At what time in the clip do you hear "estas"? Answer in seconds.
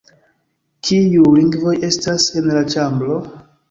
1.93-2.29